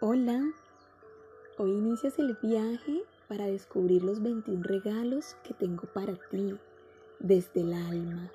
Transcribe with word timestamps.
Hola, 0.00 0.40
hoy 1.56 1.72
inicias 1.72 2.20
el 2.20 2.38
viaje 2.40 3.02
para 3.26 3.46
descubrir 3.46 4.04
los 4.04 4.22
21 4.22 4.62
regalos 4.62 5.36
que 5.42 5.54
tengo 5.54 5.88
para 5.92 6.14
ti 6.30 6.56
desde 7.18 7.62
el 7.62 7.72
alma. 7.72 8.30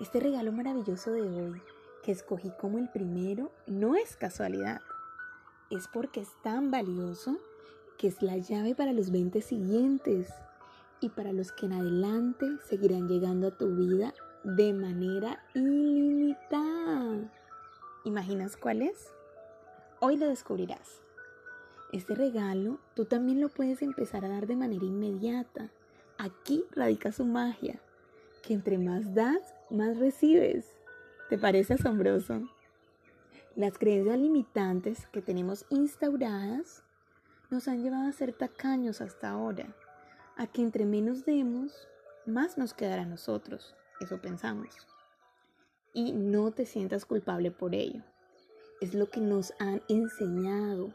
Este 0.00 0.18
regalo 0.18 0.50
maravilloso 0.50 1.12
de 1.12 1.20
hoy 1.20 1.62
que 2.02 2.12
escogí 2.12 2.50
como 2.58 2.78
el 2.78 2.88
primero 2.88 3.52
no 3.66 3.96
es 3.96 4.16
casualidad, 4.16 4.80
es 5.68 5.88
porque 5.88 6.22
es 6.22 6.30
tan 6.42 6.70
valioso 6.70 7.36
que 7.98 8.08
es 8.08 8.22
la 8.22 8.38
llave 8.38 8.74
para 8.74 8.94
los 8.94 9.10
20 9.10 9.42
siguientes 9.42 10.32
y 11.00 11.10
para 11.10 11.34
los 11.34 11.52
que 11.52 11.66
en 11.66 11.74
adelante 11.74 12.46
seguirán 12.66 13.08
llegando 13.08 13.48
a 13.48 13.58
tu 13.58 13.76
vida 13.76 14.14
de 14.42 14.72
manera 14.72 15.44
ilimitada. 15.52 17.30
¿Imaginas 18.06 18.56
cuál 18.56 18.80
es? 18.80 19.17
Hoy 20.00 20.16
lo 20.16 20.28
descubrirás. 20.28 21.02
Este 21.92 22.14
regalo 22.14 22.78
tú 22.94 23.04
también 23.04 23.40
lo 23.40 23.48
puedes 23.48 23.82
empezar 23.82 24.24
a 24.24 24.28
dar 24.28 24.46
de 24.46 24.54
manera 24.54 24.84
inmediata. 24.84 25.70
Aquí 26.18 26.64
radica 26.70 27.10
su 27.10 27.24
magia, 27.24 27.80
que 28.44 28.54
entre 28.54 28.78
más 28.78 29.12
das, 29.12 29.56
más 29.70 29.98
recibes. 29.98 30.66
¿Te 31.28 31.36
parece 31.36 31.74
asombroso? 31.74 32.48
Las 33.56 33.76
creencias 33.76 34.20
limitantes 34.20 35.08
que 35.08 35.20
tenemos 35.20 35.66
instauradas 35.68 36.84
nos 37.50 37.66
han 37.66 37.82
llevado 37.82 38.08
a 38.08 38.12
ser 38.12 38.32
tacaños 38.32 39.00
hasta 39.00 39.30
ahora, 39.30 39.74
a 40.36 40.46
que 40.46 40.62
entre 40.62 40.84
menos 40.84 41.24
demos, 41.24 41.88
más 42.24 42.56
nos 42.56 42.72
quedará 42.72 43.02
a 43.02 43.06
nosotros. 43.06 43.74
Eso 43.98 44.22
pensamos. 44.22 44.86
Y 45.92 46.12
no 46.12 46.52
te 46.52 46.66
sientas 46.66 47.04
culpable 47.04 47.50
por 47.50 47.74
ello 47.74 48.04
es 48.80 48.94
lo 48.94 49.08
que 49.10 49.20
nos 49.20 49.52
han 49.58 49.82
enseñado. 49.88 50.92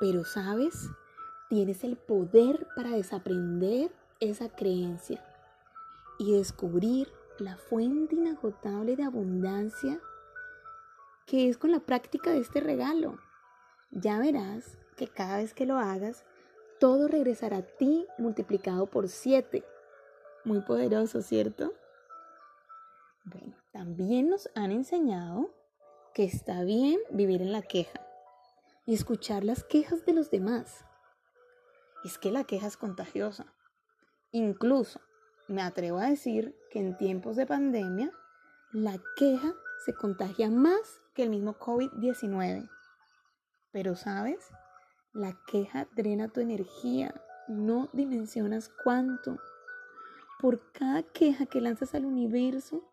Pero 0.00 0.24
sabes, 0.24 0.88
tienes 1.48 1.84
el 1.84 1.96
poder 1.96 2.66
para 2.74 2.90
desaprender 2.90 3.92
esa 4.20 4.48
creencia 4.48 5.22
y 6.18 6.32
descubrir 6.32 7.08
la 7.38 7.56
fuente 7.56 8.14
inagotable 8.14 8.96
de 8.96 9.04
abundancia 9.04 10.00
que 11.26 11.48
es 11.48 11.56
con 11.56 11.70
la 11.70 11.80
práctica 11.80 12.30
de 12.30 12.38
este 12.38 12.60
regalo. 12.60 13.18
Ya 13.90 14.18
verás 14.18 14.78
que 14.96 15.08
cada 15.08 15.38
vez 15.38 15.54
que 15.54 15.66
lo 15.66 15.78
hagas, 15.78 16.24
todo 16.78 17.08
regresará 17.08 17.58
a 17.58 17.62
ti 17.62 18.06
multiplicado 18.18 18.86
por 18.86 19.08
siete. 19.08 19.64
Muy 20.44 20.60
poderoso, 20.60 21.22
¿cierto? 21.22 21.72
Bueno, 23.24 23.54
también 23.72 24.28
nos 24.28 24.50
han 24.54 24.72
enseñado 24.72 25.50
que 26.14 26.24
está 26.24 26.62
bien 26.62 26.98
vivir 27.10 27.40
en 27.42 27.52
la 27.52 27.62
queja 27.62 28.00
y 28.86 28.94
escuchar 28.94 29.44
las 29.44 29.64
quejas 29.64 30.04
de 30.04 30.12
los 30.12 30.30
demás. 30.30 30.84
Es 32.04 32.18
que 32.18 32.30
la 32.30 32.44
queja 32.44 32.66
es 32.66 32.76
contagiosa. 32.76 33.46
Incluso 34.30 35.00
me 35.48 35.62
atrevo 35.62 35.98
a 35.98 36.10
decir 36.10 36.56
que 36.70 36.80
en 36.80 36.96
tiempos 36.96 37.36
de 37.36 37.46
pandemia 37.46 38.10
la 38.72 38.98
queja 39.16 39.54
se 39.84 39.94
contagia 39.94 40.50
más 40.50 41.00
que 41.14 41.22
el 41.22 41.30
mismo 41.30 41.58
COVID-19. 41.58 42.68
Pero 43.70 43.96
sabes, 43.96 44.50
la 45.12 45.38
queja 45.46 45.88
drena 45.94 46.28
tu 46.28 46.40
energía, 46.40 47.14
no 47.48 47.88
dimensionas 47.92 48.70
cuánto. 48.82 49.38
Por 50.40 50.72
cada 50.72 51.02
queja 51.02 51.46
que 51.46 51.60
lanzas 51.60 51.94
al 51.94 52.04
universo, 52.04 52.91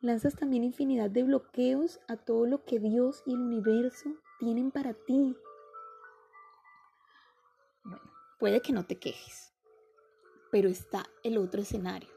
lanzas 0.00 0.36
también 0.36 0.64
infinidad 0.64 1.10
de 1.10 1.24
bloqueos 1.24 2.00
a 2.08 2.16
todo 2.16 2.46
lo 2.46 2.64
que 2.64 2.78
Dios 2.78 3.22
y 3.26 3.34
el 3.34 3.40
universo 3.40 4.10
tienen 4.38 4.70
para 4.70 4.94
ti. 4.94 5.36
Bueno, 7.82 8.02
puede 8.38 8.60
que 8.60 8.72
no 8.72 8.86
te 8.86 8.98
quejes, 8.98 9.52
pero 10.50 10.68
está 10.68 11.04
el 11.24 11.38
otro 11.38 11.60
escenario, 11.60 12.10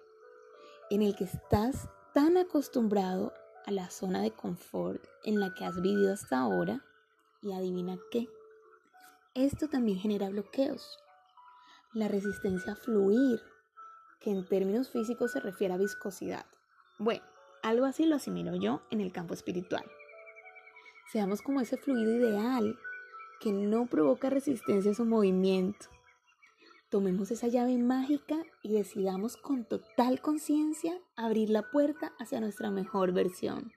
en 0.90 1.02
el 1.02 1.16
que 1.16 1.24
estás 1.24 1.90
tan 2.14 2.38
acostumbrado 2.38 3.34
a 3.66 3.72
la 3.72 3.90
zona 3.90 4.22
de 4.22 4.32
confort 4.32 5.04
en 5.24 5.40
la 5.40 5.54
que 5.54 5.66
has 5.66 5.82
vivido 5.82 6.14
hasta 6.14 6.40
ahora 6.40 6.84
y 7.42 7.54
adivina 7.54 7.98
qué. 8.12 8.28
Esto 9.34 9.70
también 9.70 9.98
genera 9.98 10.30
bloqueos. 10.30 11.00
La 11.94 12.08
resistencia 12.08 12.74
a 12.74 12.76
fluir, 12.76 13.42
que 14.20 14.30
en 14.30 14.46
términos 14.48 14.90
físicos 14.90 15.32
se 15.32 15.40
refiere 15.40 15.74
a 15.74 15.78
viscosidad. 15.78 16.46
Bueno, 17.00 17.24
algo 17.64 17.86
así 17.86 18.06
lo 18.06 18.16
asimilo 18.16 18.56
yo 18.56 18.82
en 18.90 19.02
el 19.02 19.12
campo 19.12 19.34
espiritual. 19.34 19.84
Seamos 21.12 21.42
como 21.42 21.62
ese 21.62 21.78
fluido 21.78 22.12
ideal 22.16 22.78
que 23.40 23.52
no 23.52 23.88
provoca 23.88 24.30
resistencia 24.30 24.92
a 24.92 24.96
su 24.96 25.06
movimiento. 25.06 25.88
Tomemos 26.90 27.32
esa 27.32 27.48
llave 27.48 27.78
mágica 27.78 28.38
y 28.64 28.74
decidamos 28.74 29.38
con 29.38 29.66
total 29.66 30.22
conciencia 30.22 31.00
abrir 31.16 31.50
la 31.50 31.70
puerta 31.70 32.14
hacia 32.20 32.40
nuestra 32.40 32.70
mejor 32.70 33.14
versión. 33.14 33.72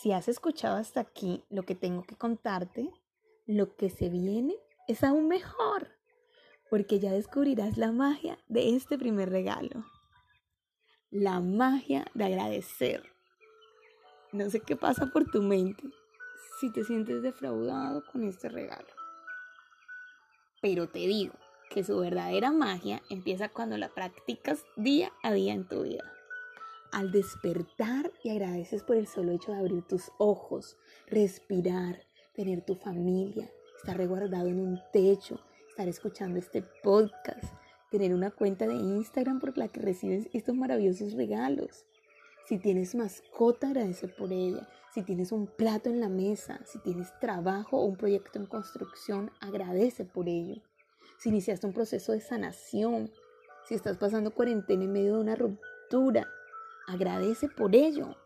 Si 0.00 0.12
has 0.12 0.28
escuchado 0.28 0.76
hasta 0.76 1.00
aquí 1.00 1.44
lo 1.48 1.62
que 1.62 1.74
tengo 1.74 2.02
que 2.02 2.16
contarte, 2.16 2.90
lo 3.46 3.76
que 3.76 3.88
se 3.88 4.08
viene 4.08 4.54
es 4.88 5.02
aún 5.02 5.28
mejor, 5.28 5.88
porque 6.70 7.00
ya 7.00 7.10
descubrirás 7.10 7.78
la 7.78 7.92
magia 7.92 8.38
de 8.48 8.76
este 8.76 8.98
primer 8.98 9.30
regalo 9.30 9.84
la 11.10 11.40
magia 11.40 12.04
de 12.14 12.24
agradecer. 12.24 13.02
No 14.32 14.50
sé 14.50 14.60
qué 14.60 14.76
pasa 14.76 15.06
por 15.06 15.30
tu 15.30 15.40
mente 15.40 15.84
si 16.60 16.72
te 16.72 16.84
sientes 16.84 17.22
defraudado 17.22 18.04
con 18.10 18.24
este 18.24 18.48
regalo. 18.48 18.88
Pero 20.60 20.88
te 20.88 21.00
digo 21.00 21.34
que 21.70 21.84
su 21.84 21.98
verdadera 21.98 22.50
magia 22.50 23.02
empieza 23.08 23.48
cuando 23.48 23.76
la 23.76 23.88
practicas 23.88 24.64
día 24.76 25.12
a 25.22 25.32
día 25.32 25.52
en 25.52 25.68
tu 25.68 25.82
vida. 25.82 26.12
Al 26.92 27.12
despertar 27.12 28.10
y 28.22 28.30
agradeces 28.30 28.82
por 28.82 28.96
el 28.96 29.06
solo 29.06 29.32
hecho 29.32 29.52
de 29.52 29.58
abrir 29.58 29.82
tus 29.82 30.10
ojos, 30.18 30.76
respirar, 31.06 32.06
tener 32.34 32.64
tu 32.64 32.74
familia, 32.74 33.50
estar 33.76 33.96
reguardado 33.96 34.48
en 34.48 34.60
un 34.60 34.80
techo, 34.92 35.40
estar 35.68 35.88
escuchando 35.88 36.38
este 36.38 36.62
podcast, 36.82 37.54
tener 37.98 38.14
una 38.14 38.30
cuenta 38.30 38.66
de 38.66 38.74
Instagram 38.74 39.40
por 39.40 39.56
la 39.56 39.68
que 39.68 39.80
recibes 39.80 40.28
estos 40.32 40.54
maravillosos 40.54 41.14
regalos. 41.14 41.86
Si 42.46 42.58
tienes 42.58 42.94
mascota, 42.94 43.68
agradece 43.68 44.08
por 44.08 44.32
ella. 44.32 44.68
Si 44.92 45.02
tienes 45.02 45.32
un 45.32 45.46
plato 45.46 45.90
en 45.90 46.00
la 46.00 46.08
mesa, 46.08 46.60
si 46.64 46.78
tienes 46.78 47.08
trabajo 47.20 47.78
o 47.78 47.84
un 47.84 47.96
proyecto 47.96 48.38
en 48.38 48.46
construcción, 48.46 49.30
agradece 49.40 50.04
por 50.04 50.28
ello. 50.28 50.62
Si 51.18 51.30
iniciaste 51.30 51.66
un 51.66 51.72
proceso 51.72 52.12
de 52.12 52.20
sanación, 52.20 53.10
si 53.66 53.74
estás 53.74 53.96
pasando 53.96 54.32
cuarentena 54.32 54.84
en 54.84 54.92
medio 54.92 55.14
de 55.14 55.20
una 55.20 55.34
ruptura, 55.34 56.28
agradece 56.86 57.48
por 57.48 57.74
ello. 57.74 58.16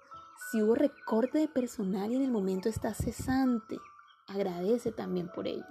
Si 0.51 0.63
hubo 0.63 0.75
recorte 0.75 1.39
de 1.39 1.49
personal 1.49 2.11
y 2.11 2.17
en 2.17 2.23
el 2.23 2.31
momento 2.31 2.69
estás 2.69 2.99
cesante, 2.99 3.79
agradece 4.27 4.93
también 4.93 5.31
por 5.35 5.47
ello 5.47 5.65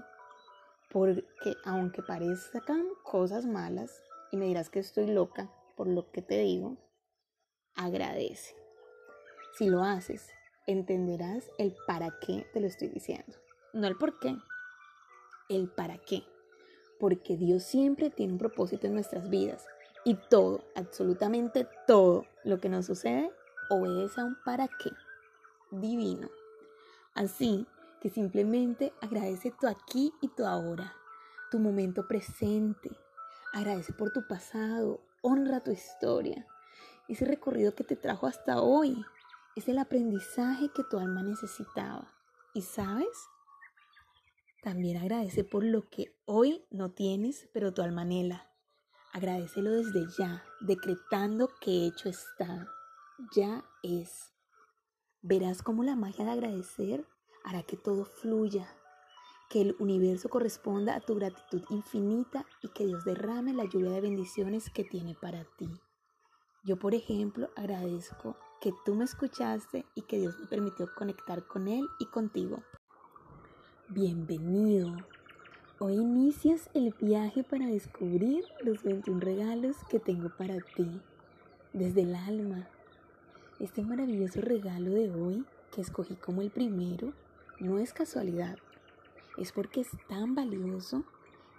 porque 0.91 1.55
aunque 1.65 2.01
parezcan 2.01 2.85
cosas 3.03 3.45
malas, 3.45 4.01
y 4.31 4.37
me 4.37 4.45
dirás 4.45 4.69
que 4.69 4.79
estoy 4.79 5.07
loca 5.07 5.51
por 5.75 5.87
lo 5.87 6.11
que 6.11 6.21
te 6.21 6.39
digo, 6.39 6.77
agradece. 7.75 8.55
Si 9.57 9.69
lo 9.69 9.83
haces, 9.83 10.29
entenderás 10.67 11.49
el 11.57 11.75
para 11.87 12.13
qué 12.21 12.45
te 12.53 12.59
lo 12.59 12.67
estoy 12.67 12.89
diciendo. 12.89 13.37
No 13.73 13.87
el 13.87 13.97
por 13.97 14.19
qué, 14.19 14.35
el 15.49 15.69
para 15.69 15.97
qué. 15.97 16.23
Porque 16.99 17.37
Dios 17.37 17.63
siempre 17.63 18.09
tiene 18.09 18.33
un 18.33 18.39
propósito 18.39 18.87
en 18.87 18.93
nuestras 18.93 19.29
vidas 19.29 19.65
y 20.05 20.15
todo, 20.15 20.63
absolutamente 20.75 21.67
todo 21.87 22.25
lo 22.43 22.59
que 22.59 22.69
nos 22.69 22.85
sucede 22.85 23.31
obedece 23.69 24.21
a 24.21 24.25
un 24.25 24.37
para 24.43 24.67
qué 24.67 24.91
divino. 25.71 26.29
Así 27.13 27.67
que 28.01 28.09
simplemente 28.09 28.93
agradece 29.01 29.51
tu 29.51 29.67
aquí 29.67 30.13
y 30.21 30.29
tu 30.29 30.45
ahora, 30.45 30.95
tu 31.51 31.59
momento 31.59 32.07
presente. 32.07 32.89
Agradece 33.53 33.93
por 33.93 34.11
tu 34.11 34.27
pasado, 34.27 35.01
honra 35.21 35.61
tu 35.61 35.71
historia, 35.71 36.47
ese 37.07 37.25
recorrido 37.25 37.73
que 37.73 37.83
te 37.83 37.95
trajo 37.95 38.27
hasta 38.27 38.61
hoy, 38.61 39.03
es 39.55 39.67
el 39.67 39.79
aprendizaje 39.79 40.69
que 40.73 40.83
tu 40.83 40.99
alma 40.99 41.23
necesitaba. 41.23 42.13
¿Y 42.53 42.61
sabes? 42.61 43.27
También 44.61 44.97
agradece 44.97 45.43
por 45.43 45.63
lo 45.63 45.89
que 45.89 46.15
hoy 46.25 46.65
no 46.69 46.91
tienes, 46.91 47.49
pero 47.53 47.73
tu 47.73 47.81
alma 47.81 48.01
anhela. 48.01 48.51
Agradecelo 49.11 49.71
desde 49.71 50.05
ya, 50.17 50.43
decretando 50.61 51.49
que 51.61 51.87
hecho 51.87 52.09
está. 52.09 52.67
Ya 53.35 53.65
es. 53.81 54.33
Verás 55.21 55.63
cómo 55.63 55.83
la 55.83 55.95
magia 55.95 56.25
de 56.25 56.31
agradecer 56.31 57.07
hará 57.43 57.63
que 57.63 57.77
todo 57.77 58.05
fluya, 58.05 58.67
que 59.49 59.61
el 59.61 59.75
universo 59.79 60.29
corresponda 60.29 60.95
a 60.95 61.01
tu 61.01 61.15
gratitud 61.15 61.63
infinita 61.69 62.45
y 62.61 62.69
que 62.69 62.85
Dios 62.85 63.03
derrame 63.05 63.53
la 63.53 63.65
lluvia 63.65 63.91
de 63.91 64.01
bendiciones 64.01 64.69
que 64.69 64.83
tiene 64.83 65.15
para 65.15 65.43
ti. 65.57 65.69
Yo, 66.63 66.77
por 66.77 66.93
ejemplo, 66.93 67.49
agradezco 67.55 68.37
que 68.61 68.73
tú 68.85 68.93
me 68.93 69.05
escuchaste 69.05 69.85
y 69.95 70.01
que 70.03 70.19
Dios 70.19 70.37
me 70.39 70.47
permitió 70.47 70.87
conectar 70.95 71.47
con 71.47 71.67
Él 71.67 71.87
y 71.99 72.05
contigo. 72.07 72.61
Bienvenido. 73.87 74.95
Hoy 75.79 75.93
inicias 75.93 76.69
el 76.73 76.93
viaje 76.99 77.43
para 77.43 77.65
descubrir 77.65 78.43
los 78.61 78.83
21 78.83 79.21
regalos 79.21 79.77
que 79.89 79.99
tengo 79.99 80.29
para 80.37 80.57
ti 80.75 81.01
desde 81.71 82.01
el 82.01 82.13
alma. 82.13 82.67
Este 83.59 83.81
maravilloso 83.81 84.41
regalo 84.41 84.91
de 84.91 85.11
hoy 85.11 85.45
que 85.71 85.81
escogí 85.81 86.15
como 86.15 86.41
el 86.41 86.51
primero 86.51 87.13
no 87.59 87.79
es 87.79 87.93
casualidad, 87.93 88.57
es 89.37 89.51
porque 89.51 89.81
es 89.81 89.89
tan 90.07 90.35
valioso 90.35 91.03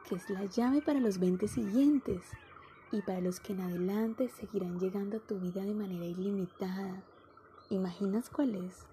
que 0.09 0.15
es 0.15 0.29
la 0.31 0.45
llave 0.45 0.83
para 0.83 1.01
los 1.01 1.19
20 1.19 1.47
siguientes 1.49 2.23
y 2.93 3.03
para 3.03 3.21
los 3.21 3.41
que 3.41 3.53
en 3.53 3.61
adelante 3.61 4.29
seguirán 4.29 4.79
llegando 4.79 5.19
a 5.19 5.21
tu 5.21 5.39
vida 5.39 5.63
de 5.63 5.75
manera 5.75 6.05
ilimitada. 6.05 7.03
¿Imaginas 7.69 8.31
cuál 8.31 8.55
es? 8.57 8.87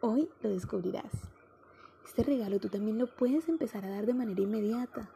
Hoy 0.00 0.28
lo 0.42 0.50
descubrirás. 0.50 1.12
Este 2.06 2.22
regalo 2.22 2.60
tú 2.60 2.68
también 2.68 2.98
lo 2.98 3.06
puedes 3.06 3.48
empezar 3.48 3.84
a 3.84 3.90
dar 3.90 4.06
de 4.06 4.14
manera 4.14 4.40
inmediata. 4.40 5.10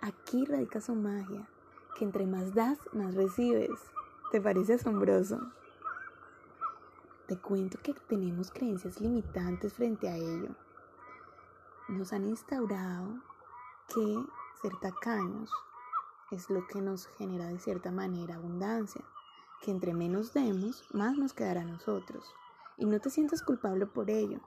Aquí 0.00 0.44
radica 0.44 0.80
su 0.80 0.94
magia, 0.94 1.48
que 1.98 2.04
entre 2.04 2.26
más 2.26 2.54
das, 2.54 2.78
más 2.92 3.14
recibes. 3.14 3.80
¿Te 4.30 4.40
parece 4.40 4.74
asombroso? 4.74 5.40
Te 7.30 7.38
cuento 7.38 7.78
que 7.80 7.94
tenemos 8.08 8.50
creencias 8.50 9.00
limitantes 9.00 9.74
frente 9.74 10.08
a 10.08 10.16
ello. 10.16 10.48
Nos 11.86 12.12
han 12.12 12.24
instaurado 12.24 13.22
que 13.86 14.24
ser 14.60 14.72
tacaños 14.80 15.48
es 16.32 16.50
lo 16.50 16.66
que 16.66 16.80
nos 16.80 17.06
genera 17.18 17.46
de 17.46 17.60
cierta 17.60 17.92
manera 17.92 18.34
abundancia, 18.34 19.04
que 19.62 19.70
entre 19.70 19.94
menos 19.94 20.34
demos, 20.34 20.84
más 20.92 21.16
nos 21.16 21.32
quedará 21.32 21.60
a 21.60 21.66
nosotros. 21.66 22.24
Y 22.78 22.86
no 22.86 22.98
te 22.98 23.10
sientas 23.10 23.44
culpable 23.44 23.86
por 23.86 24.10
ello 24.10 24.40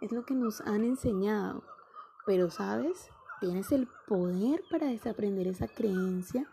es 0.00 0.10
lo 0.10 0.24
que 0.24 0.32
nos 0.32 0.62
han 0.62 0.82
enseñado. 0.82 1.62
Pero 2.24 2.50
sabes, 2.50 3.10
tienes 3.40 3.70
el 3.70 3.86
poder 4.08 4.62
para 4.70 4.86
desaprender 4.86 5.46
esa 5.46 5.68
creencia 5.68 6.48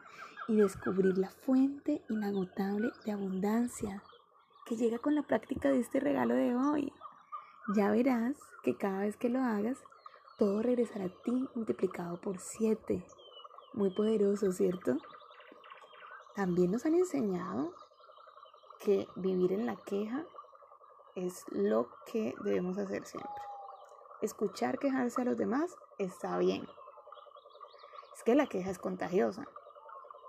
y 0.50 0.58
descubrir 0.58 1.18
la 1.18 1.30
fuente 1.30 2.04
inagotable 2.10 2.92
de 3.06 3.14
abundancia 3.14 4.04
que 4.68 4.76
llega 4.76 5.00
con 5.00 5.16
la 5.16 5.24
práctica 5.24 5.70
de 5.70 5.80
este 5.80 6.02
regalo 6.02 6.36
de 6.36 6.54
hoy. 6.54 6.94
Ya 7.74 7.90
verás 7.90 8.36
que 8.64 8.76
cada 8.76 9.00
vez 9.00 9.16
que 9.16 9.30
lo 9.30 9.40
hagas, 9.40 9.82
todo 10.38 10.62
regresará 10.62 11.06
a 11.06 11.22
ti 11.24 11.48
multiplicado 11.56 12.20
por 12.20 12.38
siete. 12.38 13.06
Muy 13.74 13.96
poderoso, 13.96 14.52
¿cierto? 14.52 14.98
También 16.36 16.72
nos 16.72 16.86
han 16.86 16.96
enseñado 16.96 17.74
que 18.82 19.08
vivir 19.16 19.54
en 19.54 19.66
la 19.66 19.78
queja 19.78 20.26
es 21.16 21.46
lo 21.50 21.90
que 22.06 22.36
debemos 22.44 22.78
hacer 22.78 23.06
siempre. 23.06 23.32
Escuchar 24.22 24.80
quejarse 24.80 25.22
a 25.22 25.26
los 25.26 25.38
demás 25.38 25.76
está 25.98 26.38
bien. 26.38 26.68
Es 28.16 28.24
que 28.24 28.36
la 28.36 28.48
queja 28.48 28.70
es 28.70 28.80
contagiosa. 28.80 29.48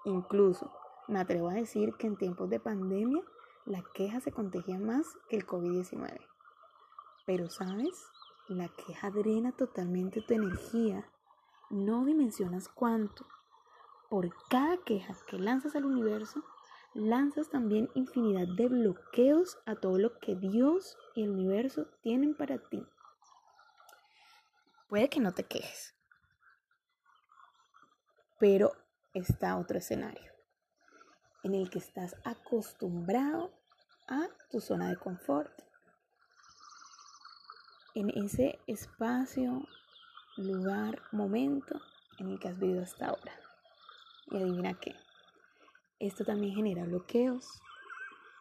Incluso 0.05 0.70
me 1.08 1.19
atrevo 1.19 1.49
a 1.49 1.55
decir 1.55 1.94
que 1.94 2.06
en 2.06 2.17
tiempos 2.17 2.49
de 2.50 2.61
pandemia 2.61 3.23
la 3.69 3.82
queja 3.93 4.20
se 4.20 4.32
contagia 4.32 4.79
más 4.79 5.06
que 5.29 5.37
el 5.37 5.47
COVID-19. 5.47 6.19
Pero 7.26 7.50
sabes, 7.50 8.06
la 8.49 8.69
queja 8.69 9.11
drena 9.11 9.53
totalmente 9.53 10.23
tu 10.23 10.32
energía. 10.32 11.06
No 11.69 12.06
dimensionas 12.06 12.69
cuánto. 12.69 13.26
Por 14.09 14.35
cada 14.49 14.79
queja 14.79 15.15
que 15.26 15.38
lanzas 15.38 15.76
al 15.76 15.85
universo, 15.85 16.43
lanzas 16.94 17.50
también 17.50 17.91
infinidad 17.94 18.49
de 18.56 18.69
bloqueos 18.69 19.59
a 19.67 19.75
todo 19.76 19.99
lo 19.99 20.19
que 20.19 20.35
Dios 20.35 20.97
y 21.15 21.25
el 21.25 21.31
universo 21.32 21.88
tienen 22.00 22.35
para 22.35 22.59
ti. 22.70 22.82
Puede 24.88 25.11
que 25.11 25.20
no 25.20 25.32
te 25.32 25.44
quejes, 25.44 25.94
pero 28.38 28.73
está 29.12 29.59
otro 29.59 29.76
escenario 29.76 30.32
en 31.43 31.55
el 31.55 31.70
que 31.70 31.79
estás 31.79 32.17
acostumbrado 32.25 33.57
a 34.08 34.28
tu 34.50 34.60
zona 34.60 34.88
de 34.88 34.96
confort, 34.96 35.52
en 37.94 38.10
ese 38.10 38.58
espacio, 38.66 39.66
lugar, 40.37 41.02
momento 41.12 41.81
en 42.19 42.31
el 42.31 42.38
que 42.38 42.49
has 42.49 42.58
vivido 42.58 42.82
hasta 42.82 43.08
ahora. 43.08 43.32
Y 44.31 44.37
adivina 44.37 44.75
qué, 44.75 44.94
esto 45.99 46.25
también 46.25 46.55
genera 46.55 46.84
bloqueos, 46.84 47.60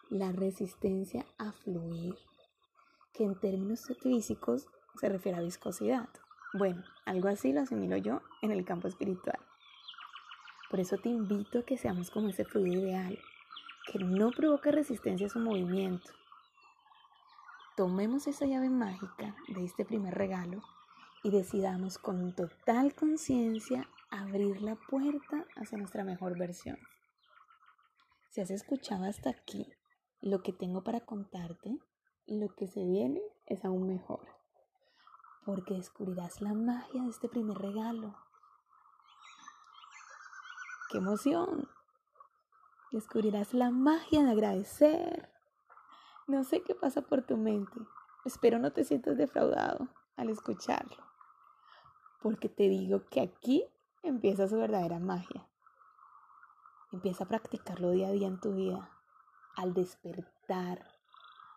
la 0.10 0.32
resistencia 0.32 1.26
a 1.38 1.52
fluir, 1.52 2.16
que 3.14 3.24
en 3.24 3.40
términos 3.40 3.92
físicos 4.02 4.68
se 5.00 5.10
refiere 5.10 5.38
a 5.38 5.42
viscosidad. 5.42 6.08
Bueno, 6.54 6.84
algo 7.06 7.28
así 7.28 7.52
lo 7.52 7.62
asimilo 7.62 7.98
yo 7.98 8.22
en 8.42 8.52
el 8.52 8.64
campo 8.64 8.88
espiritual. 8.88 9.40
Por 10.70 10.80
eso 10.80 10.98
te 10.98 11.10
invito 11.10 11.60
a 11.60 11.64
que 11.64 11.78
seamos 11.78 12.10
como 12.12 12.30
ese 12.30 12.46
fluido 12.46 12.82
ideal, 12.84 13.18
que 13.88 14.00
no 14.00 14.32
provoque 14.32 14.72
resistencia 14.72 15.28
a 15.28 15.30
su 15.30 15.40
movimiento. 15.40 16.12
Tomemos 17.76 18.28
esa 18.28 18.46
llave 18.46 18.70
mágica 18.70 19.36
de 19.48 19.64
este 19.64 19.86
primer 19.86 20.14
regalo 20.14 20.62
y 21.24 21.32
decidamos 21.32 21.98
con 21.98 22.36
total 22.36 22.94
conciencia 22.96 23.88
abrir 24.10 24.62
la 24.62 24.76
puerta 24.76 25.46
hacia 25.56 25.78
nuestra 25.78 26.04
mejor 26.04 26.38
versión. 26.38 26.78
Si 28.30 28.42
has 28.42 28.52
escuchado 28.52 29.06
hasta 29.06 29.30
aquí 29.30 29.72
lo 30.22 30.42
que 30.42 30.54
tengo 30.54 30.84
para 30.84 31.02
contarte, 31.02 31.78
lo 32.26 32.54
que 32.56 32.68
se 32.68 32.84
viene 32.84 33.22
es 33.46 33.64
aún 33.64 33.88
mejor, 33.88 34.28
porque 35.46 35.76
descubrirás 35.76 36.42
la 36.42 36.54
magia 36.54 37.04
de 37.04 37.10
este 37.10 37.30
primer 37.30 37.58
regalo. 37.58 38.16
¡Qué 40.90 40.98
emoción! 40.98 41.77
Descubrirás 42.92 43.54
la 43.54 43.70
magia 43.70 44.24
de 44.24 44.32
agradecer. 44.32 45.30
No 46.26 46.44
sé 46.44 46.62
qué 46.64 46.74
pasa 46.74 47.02
por 47.02 47.22
tu 47.22 47.36
mente. 47.36 47.80
Espero 48.24 48.60
no 48.60 48.72
te 48.72 48.84
sientas 48.84 49.18
defraudado 49.18 49.90
al 50.16 50.30
escucharlo, 50.30 51.04
porque 52.22 52.50
te 52.50 52.70
digo 52.70 53.06
que 53.10 53.22
aquí 53.22 53.66
empieza 54.04 54.48
su 54.48 54.58
verdadera 54.58 55.00
magia. 55.00 55.48
Empieza 56.92 57.26
a 57.26 57.28
practicarlo 57.28 57.92
día 57.92 58.08
a 58.08 58.12
día 58.12 58.28
en 58.28 58.40
tu 58.40 58.54
vida. 58.54 58.90
Al 59.56 59.74
despertar, 59.74 60.86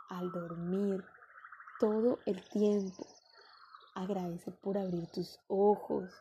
al 0.09 0.32
dormir, 0.32 1.05
todo 1.79 2.19
el 2.27 2.43
tiempo. 2.49 3.06
Agradece 3.94 4.50
por 4.50 4.79
abrir 4.79 5.06
tus 5.11 5.39
ojos, 5.49 6.13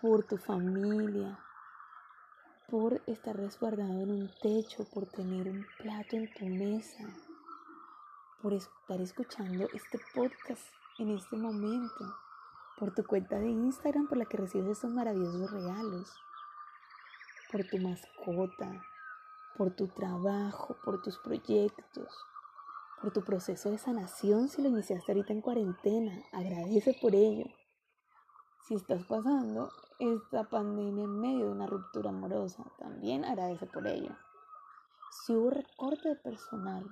por 0.00 0.24
tu 0.24 0.36
familia, 0.36 1.38
por 2.72 3.02
estar 3.06 3.36
resguardado 3.36 4.00
en 4.00 4.10
un 4.10 4.30
techo, 4.40 4.86
por 4.94 5.04
tener 5.04 5.46
un 5.46 5.66
plato 5.76 6.16
en 6.16 6.32
tu 6.32 6.46
mesa, 6.46 7.04
por 8.40 8.54
estar 8.54 8.98
escuchando 8.98 9.68
este 9.74 10.00
podcast 10.14 10.62
en 10.98 11.10
este 11.10 11.36
momento, 11.36 12.16
por 12.78 12.94
tu 12.94 13.04
cuenta 13.04 13.38
de 13.38 13.50
Instagram 13.50 14.08
por 14.08 14.16
la 14.16 14.24
que 14.24 14.38
recibes 14.38 14.70
estos 14.70 14.90
maravillosos 14.90 15.50
regalos 15.50 16.10
por 17.52 17.62
tu 17.68 17.76
mascota, 17.76 18.82
por 19.58 19.76
tu 19.76 19.88
trabajo, 19.88 20.74
por 20.82 21.02
tus 21.02 21.18
proyectos, 21.18 22.24
por 23.02 23.12
tu 23.12 23.22
proceso 23.22 23.70
de 23.70 23.76
sanación 23.76 24.48
si 24.48 24.62
lo 24.62 24.70
iniciaste 24.70 25.12
ahorita 25.12 25.34
en 25.34 25.42
cuarentena. 25.42 26.22
Agradece 26.32 26.96
por 27.02 27.14
ello. 27.14 27.44
Si 28.66 28.76
estás 28.76 29.04
pasando 29.04 29.70
esta 30.02 30.44
pandemia 30.44 31.04
en 31.04 31.20
medio 31.20 31.46
de 31.46 31.52
una 31.52 31.66
ruptura 31.66 32.10
amorosa, 32.10 32.64
también 32.78 33.24
agradece 33.24 33.66
por 33.66 33.86
ello. 33.86 34.16
Si 35.10 35.34
hubo 35.34 35.50
recorte 35.50 36.08
de 36.08 36.16
personal, 36.16 36.84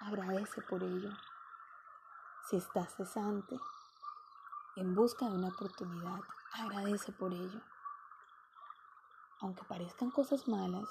agradece 0.00 0.62
por 0.62 0.82
ello. 0.82 1.10
Si 2.48 2.56
estás 2.56 2.94
cesante, 2.94 3.56
en 4.76 4.94
busca 4.94 5.26
de 5.26 5.36
una 5.36 5.48
oportunidad, 5.48 6.20
agradece 6.52 7.12
por 7.12 7.32
ello 7.32 7.60
aunque 9.44 9.62
parezcan 9.64 10.10
cosas 10.10 10.48
malas, 10.48 10.88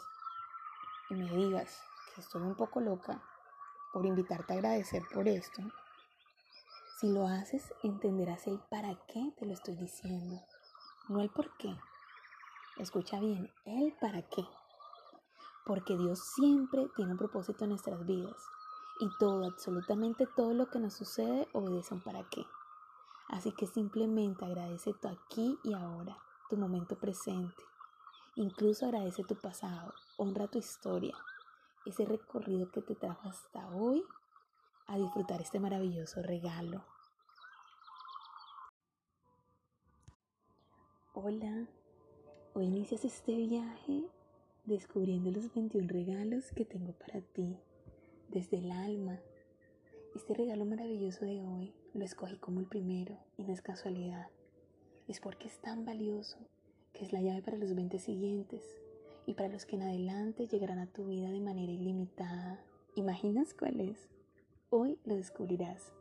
y 1.09 1.15
me 1.15 1.27
digas 1.27 1.81
que 2.13 2.21
estoy 2.21 2.43
un 2.43 2.55
poco 2.55 2.81
loca 2.81 3.19
por 3.91 4.05
invitarte 4.05 4.53
a 4.53 4.57
agradecer 4.57 5.01
por 5.11 5.27
esto, 5.27 5.63
si 6.99 7.11
lo 7.11 7.27
haces 7.27 7.73
entenderás 7.81 8.45
el 8.45 8.59
para 8.69 8.95
qué 9.07 9.33
te 9.37 9.47
lo 9.47 9.53
estoy 9.53 9.75
diciendo, 9.75 10.39
no 11.07 11.21
el 11.21 11.29
por 11.29 11.55
qué. 11.57 11.75
Escucha 12.77 13.19
bien, 13.19 13.51
el 13.65 13.93
para 13.99 14.21
qué. 14.21 14.45
Porque 15.65 15.97
Dios 15.97 16.19
siempre 16.35 16.87
tiene 16.95 17.11
un 17.11 17.17
propósito 17.17 17.63
en 17.65 17.71
nuestras 17.71 18.05
vidas 18.05 18.37
y 18.99 19.09
todo, 19.17 19.45
absolutamente 19.45 20.27
todo 20.35 20.53
lo 20.53 20.69
que 20.69 20.79
nos 20.79 20.93
sucede 20.93 21.47
obedece 21.53 21.93
a 21.93 21.97
un 21.97 22.03
para 22.03 22.23
qué. 22.29 22.45
Así 23.29 23.51
que 23.51 23.67
simplemente 23.67 24.45
agradece 24.45 24.93
tu 24.93 25.07
aquí 25.07 25.57
y 25.63 25.73
ahora, 25.73 26.17
tu 26.49 26.57
momento 26.57 26.95
presente, 26.97 27.63
Incluso 28.35 28.87
agradece 28.87 29.23
tu 29.23 29.35
pasado, 29.35 29.93
honra 30.17 30.47
tu 30.47 30.57
historia, 30.57 31.15
ese 31.85 32.03
recorrido 32.03 32.71
que 32.71 32.81
te 32.81 32.95
trajo 32.95 33.29
hasta 33.29 33.67
hoy 33.67 34.03
a 34.87 34.97
disfrutar 34.97 35.39
este 35.39 35.59
maravilloso 35.59 36.23
regalo. 36.23 36.83
Hola, 41.15 41.67
hoy 42.55 42.65
inicias 42.65 43.05
este 43.05 43.35
viaje 43.35 44.03
descubriendo 44.65 45.29
los 45.29 45.53
21 45.53 45.87
regalos 45.87 46.51
que 46.51 46.65
tengo 46.65 46.93
para 46.93 47.21
ti 47.21 47.55
desde 48.29 48.57
el 48.57 48.71
alma. 48.71 49.19
Este 50.15 50.33
regalo 50.33 50.65
maravilloso 50.65 51.23
de 51.25 51.39
hoy 51.39 51.71
lo 51.93 52.03
escogí 52.03 52.37
como 52.37 52.61
el 52.61 52.65
primero 52.65 53.15
y 53.37 53.43
no 53.43 53.53
es 53.53 53.61
casualidad. 53.61 54.29
Es 55.07 55.19
porque 55.19 55.47
es 55.47 55.59
tan 55.59 55.85
valioso 55.85 56.39
que 56.93 57.05
es 57.05 57.13
la 57.13 57.21
llave 57.21 57.43
para 57.43 57.57
los 57.57 57.75
20 57.75 57.99
siguientes 57.99 58.63
y 59.27 59.35
para 59.35 59.49
los 59.49 59.67
que 59.67 59.75
en 59.75 59.83
adelante 59.83 60.47
llegarán 60.47 60.79
a 60.79 60.87
tu 60.87 61.05
vida 61.05 61.29
de 61.29 61.41
manera 61.41 61.71
ilimitada. 61.71 62.59
¿Imaginas 62.95 63.53
cuál 63.53 63.81
es? 63.81 64.09
Hoy 64.71 64.97
lo 65.05 65.15
descubrirás. 65.15 65.93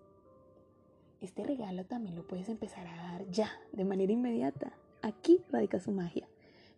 Este 1.21 1.45
regalo 1.45 1.85
también 1.85 2.17
lo 2.17 2.27
puedes 2.27 2.49
empezar 2.49 2.87
a 2.87 2.97
dar 2.97 3.31
ya, 3.31 3.51
de 3.73 3.85
manera 3.85 4.11
inmediata. 4.11 4.73
Aquí 5.03 5.45
radica 5.51 5.81
su 5.81 5.91
magia, 5.91 6.29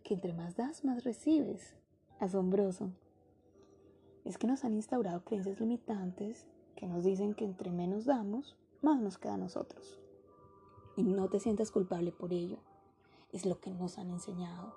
que 0.02 0.14
entre 0.14 0.32
más 0.32 0.56
das, 0.56 0.82
más 0.82 1.04
recibes. 1.04 1.74
Asombroso. 2.20 2.90
Es 4.24 4.38
que 4.38 4.46
nos 4.46 4.64
han 4.64 4.72
instaurado 4.72 5.24
creencias 5.24 5.60
limitantes 5.60 6.46
que 6.74 6.86
nos 6.86 7.04
dicen 7.04 7.34
que 7.34 7.44
entre 7.44 7.70
menos 7.70 8.06
damos, 8.06 8.56
más 8.80 8.98
nos 8.98 9.18
queda 9.18 9.34
a 9.34 9.38
nosotros. 9.38 10.00
Y 10.96 11.02
no 11.02 11.28
te 11.28 11.38
sientas 11.38 11.70
culpable 11.70 12.12
por 12.12 12.32
ello. 12.32 12.60
Es 13.30 13.44
lo 13.44 13.60
que 13.60 13.70
nos 13.70 13.98
han 13.98 14.08
enseñado. 14.08 14.74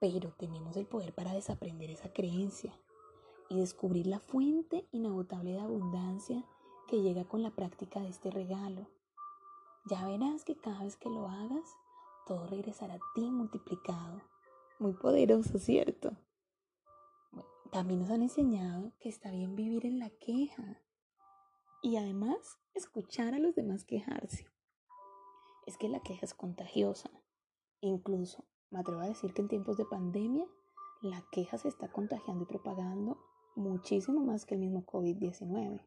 Pero 0.00 0.32
tenemos 0.32 0.78
el 0.78 0.86
poder 0.86 1.14
para 1.14 1.34
desaprender 1.34 1.90
esa 1.90 2.10
creencia 2.10 2.74
y 3.50 3.58
descubrir 3.58 4.06
la 4.06 4.18
fuente 4.18 4.86
inagotable 4.92 5.52
de 5.52 5.60
abundancia 5.60 6.42
que 6.88 7.02
llega 7.02 7.24
con 7.24 7.42
la 7.42 7.50
práctica 7.50 8.00
de 8.00 8.08
este 8.08 8.30
regalo. 8.30 8.86
Ya 9.90 10.06
verás 10.06 10.44
que 10.44 10.56
cada 10.56 10.84
vez 10.84 10.96
que 10.96 11.10
lo 11.10 11.28
hagas, 11.28 11.76
todo 12.26 12.46
regresará 12.46 12.94
a 12.94 13.00
ti 13.14 13.30
multiplicado. 13.30 14.22
Muy 14.78 14.94
poderoso, 14.94 15.58
¿cierto? 15.58 16.16
también 17.72 18.00
nos 18.00 18.10
han 18.10 18.20
enseñado 18.20 18.92
que 19.00 19.08
está 19.08 19.30
bien 19.30 19.56
vivir 19.56 19.86
en 19.86 19.98
la 19.98 20.10
queja 20.10 20.78
y 21.82 21.96
además 21.96 22.58
escuchar 22.74 23.32
a 23.32 23.38
los 23.38 23.54
demás 23.54 23.84
quejarse. 23.84 24.46
Es 25.66 25.78
que 25.78 25.88
la 25.88 26.00
queja 26.00 26.26
es 26.26 26.34
contagiosa. 26.34 27.10
Incluso, 27.80 28.44
me 28.70 28.80
atrevo 28.80 29.00
a 29.00 29.06
decir 29.06 29.32
que 29.32 29.40
en 29.40 29.48
tiempos 29.48 29.78
de 29.78 29.86
pandemia, 29.86 30.46
la 31.00 31.24
queja 31.32 31.56
se 31.56 31.68
está 31.68 31.90
contagiando 31.90 32.44
y 32.44 32.46
propagando 32.46 33.18
muchísimo 33.56 34.22
más 34.22 34.44
que 34.44 34.54
el 34.54 34.60
mismo 34.60 34.84
COVID-19. 34.84 35.82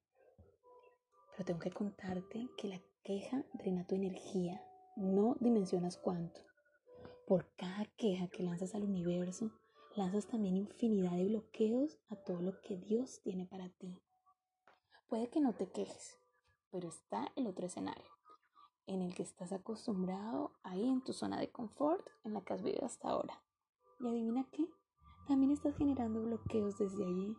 Pero 1.32 1.46
tengo 1.46 1.60
que 1.60 1.72
contarte 1.72 2.50
que 2.58 2.68
la 2.68 2.82
queja 3.04 3.46
drena 3.54 3.86
tu 3.86 3.94
energía, 3.94 4.60
no 4.96 5.36
dimensionas 5.40 5.98
cuánto. 5.98 6.42
Por 7.28 7.48
cada 7.56 7.86
queja 7.98 8.28
que 8.28 8.44
lanzas 8.44 8.76
al 8.76 8.84
universo, 8.84 9.52
lanzas 9.96 10.28
también 10.28 10.56
infinidad 10.56 11.12
de 11.12 11.26
bloqueos 11.26 11.98
a 12.10 12.16
todo 12.16 12.42
lo 12.42 12.62
que 12.62 12.78
Dios 12.78 13.20
tiene 13.22 13.46
para 13.46 13.70
ti. 13.70 14.00
Puede 15.08 15.30
que 15.30 15.42
no 15.42 15.54
te 15.54 15.70
quejes, 15.70 16.18
pero 16.72 16.88
está 16.88 17.32
el 17.36 17.48
otro 17.48 17.66
escenario, 17.66 18.10
en 18.88 19.02
el 19.02 19.14
que 19.14 19.24
estás 19.24 19.52
acostumbrado 19.52 20.52
ahí 20.64 20.88
en 20.88 21.04
tu 21.04 21.14
zona 21.14 21.40
de 21.40 21.52
confort 21.52 22.08
en 22.24 22.34
la 22.34 22.42
que 22.42 22.54
has 22.54 22.64
vivido 22.64 22.86
hasta 22.86 23.10
ahora. 23.10 23.42
Y 24.00 24.08
adivina 24.08 24.48
qué, 24.52 24.68
también 25.28 25.52
estás 25.52 25.76
generando 25.76 26.22
bloqueos 26.22 26.78
desde 26.78 27.04
allí. 27.04 27.36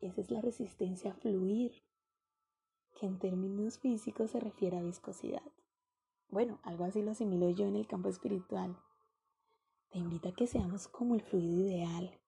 Esa 0.00 0.20
es 0.20 0.30
la 0.30 0.40
resistencia 0.40 1.12
a 1.12 1.14
fluir, 1.14 1.82
que 2.98 3.06
en 3.06 3.18
términos 3.18 3.78
físicos 3.78 4.30
se 4.30 4.40
refiere 4.40 4.78
a 4.78 4.82
viscosidad. 4.82 5.42
Bueno, 6.28 6.58
algo 6.64 6.84
así 6.84 7.02
lo 7.02 7.12
asimilo 7.12 7.50
yo 7.50 7.66
en 7.66 7.76
el 7.76 7.86
campo 7.86 8.08
espiritual. 8.08 8.76
Te 9.90 9.98
invito 9.98 10.28
a 10.28 10.34
que 10.34 10.46
seamos 10.46 10.88
como 10.88 11.14
el 11.14 11.22
fluido 11.22 11.60
ideal, 11.60 12.20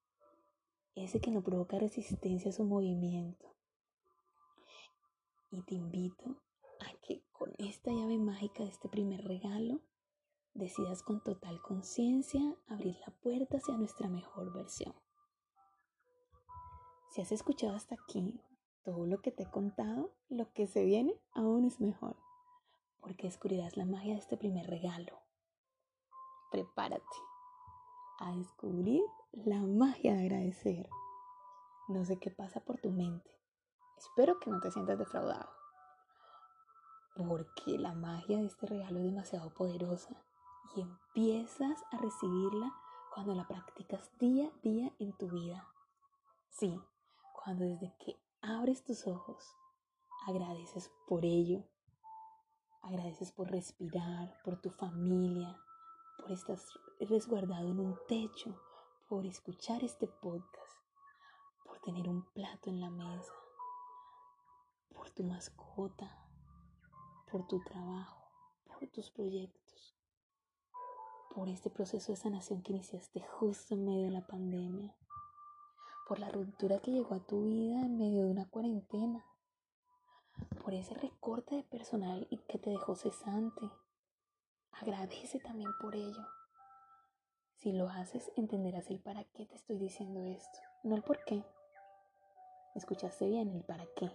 ese 0.95 1.21
que 1.21 1.31
no 1.31 1.43
provoca 1.43 1.79
resistencia 1.79 2.51
a 2.51 2.55
su 2.55 2.65
movimiento. 2.65 3.55
Y 5.51 5.63
te 5.63 5.75
invito 5.75 6.43
a 6.81 7.01
que 7.03 7.25
con 7.33 7.53
esta 7.59 7.91
llave 7.91 8.19
mágica 8.19 8.63
de 8.63 8.71
este 8.71 8.89
primer 8.89 9.25
regalo 9.25 9.81
decidas 10.55 11.03
con 11.03 11.23
total 11.23 11.61
conciencia 11.63 12.41
abrir 12.67 12.97
la 13.07 13.13
puerta 13.23 13.59
hacia 13.59 13.77
nuestra 13.77 14.09
mejor 14.09 14.53
versión. 14.53 14.95
Si 17.11 17.21
has 17.21 17.33
escuchado 17.33 17.75
hasta 17.75 17.95
aquí 17.95 18.41
todo 18.85 19.07
lo 19.07 19.21
que 19.21 19.31
te 19.31 19.45
he 19.45 19.51
contado, 19.51 20.15
lo 20.29 20.53
que 20.53 20.67
se 20.67 20.85
viene 20.85 21.15
aún 21.33 21.65
es 21.65 21.81
mejor, 21.81 22.17
porque 23.01 23.27
descubrirás 23.27 23.77
la 23.77 23.85
magia 23.85 24.15
de 24.15 24.21
este 24.21 24.37
primer 24.37 24.67
regalo. 24.67 25.21
Prepárate 26.51 27.05
a 28.19 28.33
descubrir 28.33 29.03
la 29.33 29.61
magia 29.61 30.15
de 30.15 30.23
agradecer. 30.23 30.89
No 31.89 32.05
sé 32.05 32.19
qué 32.19 32.31
pasa 32.31 32.61
por 32.61 32.79
tu 32.79 32.91
mente. 32.91 33.31
Espero 33.97 34.39
que 34.39 34.51
no 34.51 34.61
te 34.61 34.71
sientas 34.71 34.99
defraudado, 34.99 35.51
porque 37.17 37.79
la 37.79 37.95
magia 37.95 38.39
de 38.39 38.47
este 38.47 38.67
regalo 38.67 38.99
es 38.99 39.07
demasiado 39.07 39.51
poderosa 39.51 40.23
y 40.77 40.83
empiezas 40.83 41.83
a 41.91 41.99
recibirla 41.99 42.73
cuando 43.13 43.35
la 43.35 43.47
practicas 43.49 44.11
día 44.19 44.49
a 44.49 44.61
día 44.61 44.93
en 44.99 45.13
tu 45.15 45.29
vida. 45.29 45.67
Sí, 46.51 46.81
cuando 47.33 47.65
desde 47.65 47.93
que 47.99 48.17
abres 48.41 48.85
tus 48.85 49.07
ojos, 49.07 49.45
agradeces 50.27 50.93
por 51.07 51.25
ello, 51.25 51.65
agradeces 52.89 53.33
por 53.33 53.51
respirar, 53.51 54.35
por 54.43 54.61
tu 54.61 54.71
familia, 54.71 55.59
por 56.19 56.33
estar 56.33 56.59
resguardado 57.01 57.69
en 57.69 57.81
un 57.81 57.97
techo, 58.09 58.61
por 59.09 59.27
escuchar 59.27 59.85
este 59.85 60.07
podcast, 60.07 60.77
por 61.65 61.79
tener 61.81 62.09
un 62.09 62.25
plato 62.33 62.71
en 62.71 62.81
la 62.81 62.91
mesa, 62.91 63.33
por 64.95 65.11
tu 65.11 65.23
mascota, 65.25 66.29
por 67.31 67.47
tu 67.47 67.63
trabajo, 67.63 68.31
por 68.67 68.87
tus 68.89 69.11
proyectos, 69.11 69.97
por 71.35 71.49
este 71.49 71.71
proceso 71.71 72.13
de 72.13 72.17
sanación 72.17 72.63
que 72.63 72.73
iniciaste 72.73 73.21
justo 73.21 73.75
en 73.75 73.85
medio 73.85 74.05
de 74.05 74.11
la 74.11 74.27
pandemia 74.27 74.97
por 76.09 76.19
la 76.19 76.31
ruptura 76.31 76.79
que 76.79 76.91
llegó 76.91 77.15
a 77.15 77.21
tu 77.21 77.45
vida 77.45 77.83
en 77.83 77.99
medio 77.99 78.25
de 78.25 78.31
una 78.31 78.49
cuarentena, 78.49 79.27
por 80.69 80.75
ese 80.75 80.93
recorte 80.93 81.55
de 81.55 81.63
personal 81.63 82.27
y 82.29 82.37
que 82.37 82.59
te 82.59 82.69
dejó 82.69 82.95
cesante. 82.95 83.71
Agradece 84.73 85.41
también 85.41 85.71
por 85.81 85.97
ello. 85.97 86.27
Si 87.55 87.73
lo 87.73 87.89
haces, 87.89 88.31
entenderás 88.37 88.91
el 88.91 89.01
para 89.01 89.25
qué 89.25 89.47
te 89.47 89.55
estoy 89.55 89.79
diciendo 89.79 90.23
esto, 90.25 90.59
no 90.83 90.95
el 90.95 91.03
por 91.03 91.25
qué. 91.25 91.43
Escuchaste 92.75 93.29
bien 93.29 93.49
el 93.49 93.65
para 93.65 93.87
qué. 93.97 94.11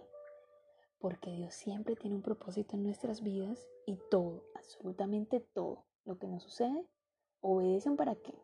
Porque 1.00 1.32
Dios 1.32 1.54
siempre 1.54 1.96
tiene 1.96 2.14
un 2.14 2.22
propósito 2.22 2.76
en 2.76 2.84
nuestras 2.84 3.20
vidas 3.24 3.66
y 3.84 3.96
todo, 4.08 4.44
absolutamente 4.54 5.40
todo 5.40 5.86
lo 6.04 6.20
que 6.20 6.28
nos 6.28 6.44
sucede, 6.44 6.86
obedece 7.40 7.90
un 7.90 7.96
para 7.96 8.14
qué. 8.14 8.38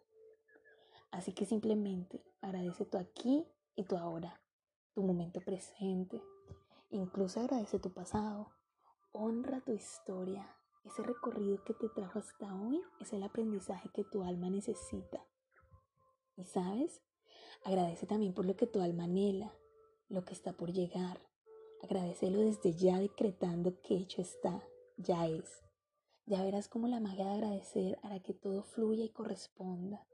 Así 1.12 1.32
que 1.32 1.46
simplemente 1.46 2.20
agradece 2.40 2.86
tu 2.86 2.98
aquí 2.98 3.46
y 3.76 3.84
tu 3.84 3.96
ahora, 3.96 4.40
tu 4.94 5.04
momento 5.04 5.40
presente. 5.40 6.20
Incluso 6.92 7.38
agradece 7.38 7.78
tu 7.78 7.92
pasado. 7.92 8.50
Honra 9.12 9.60
tu 9.60 9.72
historia. 9.72 10.56
Ese 10.84 11.04
recorrido 11.04 11.62
que 11.62 11.72
te 11.72 11.88
trajo 11.88 12.18
hasta 12.18 12.52
hoy 12.52 12.82
es 12.98 13.12
el 13.12 13.22
aprendizaje 13.22 13.88
que 13.94 14.02
tu 14.02 14.24
alma 14.24 14.50
necesita. 14.50 15.24
Y 16.36 16.44
sabes, 16.46 17.00
agradece 17.64 18.06
también 18.06 18.34
por 18.34 18.44
lo 18.44 18.56
que 18.56 18.66
tu 18.66 18.80
alma 18.80 19.04
anhela, 19.04 19.54
lo 20.08 20.24
que 20.24 20.32
está 20.32 20.52
por 20.52 20.72
llegar. 20.72 21.20
Agradecelo 21.80 22.40
desde 22.40 22.72
ya 22.72 22.98
decretando 22.98 23.80
que 23.82 23.94
hecho 23.94 24.20
está, 24.20 24.66
ya 24.96 25.28
es. 25.28 25.62
Ya 26.26 26.42
verás 26.42 26.68
cómo 26.68 26.88
la 26.88 26.98
magia 26.98 27.26
de 27.26 27.34
agradecer 27.34 28.00
hará 28.02 28.18
que 28.20 28.34
todo 28.34 28.64
fluya 28.64 29.04
y 29.04 29.10
corresponda. 29.10 30.08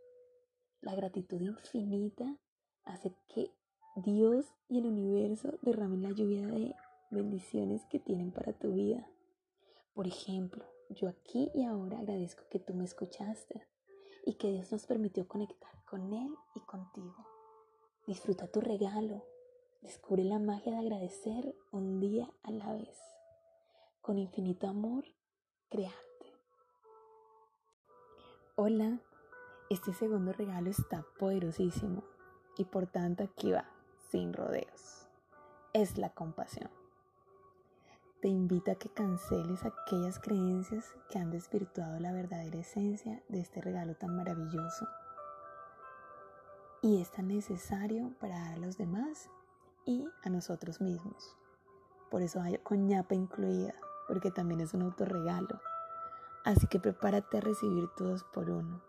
La 0.83 0.95
gratitud 0.95 1.41
infinita 1.41 2.39
hace 2.85 3.17
que 3.29 3.56
Dios 3.97 4.45
y 4.69 4.79
el 4.79 4.87
universo 4.87 5.59
derramen 5.63 6.03
la 6.03 6.11
lluvia 6.11 6.47
de 6.47 6.75
bendiciones 7.11 7.87
que 7.87 7.99
tienen 7.99 8.31
para 8.31 8.53
tu 8.53 8.73
vida. 8.73 9.09
Por 9.95 10.07
ejemplo, 10.07 10.67
yo 10.91 11.09
aquí 11.09 11.51
y 11.55 11.65
ahora 11.65 11.99
agradezco 11.99 12.45
que 12.51 12.59
tú 12.59 12.75
me 12.75 12.85
escuchaste 12.85 13.67
y 14.27 14.35
que 14.35 14.51
Dios 14.51 14.71
nos 14.71 14.85
permitió 14.85 15.27
conectar 15.27 15.71
con 15.87 16.13
Él 16.13 16.29
y 16.55 16.61
contigo. 16.61 17.27
Disfruta 18.07 18.49
tu 18.49 18.61
regalo. 18.61 19.25
Descubre 19.81 20.25
la 20.25 20.39
magia 20.39 20.73
de 20.73 20.79
agradecer 20.79 21.57
un 21.73 21.99
día 21.99 22.31
a 22.43 22.51
la 22.51 22.75
vez. 22.75 22.99
Con 24.03 24.19
infinito 24.19 24.69
amor, 24.69 25.07
crearte. 25.71 26.35
Hola. 28.57 29.01
Este 29.71 29.93
segundo 29.95 30.33
regalo 30.33 30.71
está 30.71 31.05
poderosísimo 31.19 32.05
y 32.57 32.67
por 32.67 32.87
tanto 32.87 33.25
aquí 33.25 33.51
va, 33.51 33.69
sin 34.11 34.33
rodeos. 34.33 35.09
Es 35.73 35.99
la 35.99 36.11
compasión. 36.11 36.71
te 38.21 38.29
invito 38.29 38.73
a 38.73 38.75
que 38.75 38.89
canceles 38.89 39.65
aquellas 39.65 40.19
creencias 40.19 40.95
que 41.11 41.19
han 41.19 41.31
desvirtuado 41.31 42.01
la 42.01 42.13
verdadera 42.13 42.59
esencia 42.59 43.23
de 43.29 43.41
este 43.41 43.61
regalo 43.61 43.95
tan 43.95 44.17
maravilloso. 44.17 44.87
Y 46.83 47.01
es 47.01 47.11
tan 47.11 47.29
necesario 47.29 48.13
para 48.19 48.39
dar 48.39 48.55
a 48.55 48.59
los 48.59 48.79
demás 48.79 49.29
y 49.85 50.05
a 50.25 50.31
nosotros 50.31 50.81
mismos. 50.81 51.37
Por 52.11 52.23
eso 52.23 52.41
hay 52.41 52.59
con 52.59 52.87
ñapa 52.87 53.15
incluida, 53.15 53.75
porque 54.09 54.31
también 54.31 54.61
es 54.61 54.75
un 54.75 54.83
autorregalo. 54.83 55.61
Así 56.45 56.67
que 56.67 56.81
prepárate 56.81 57.39
a 57.39 57.43
recibir 57.43 57.89
todos 57.97 58.25
por 58.25 58.51
uno. 58.51 58.81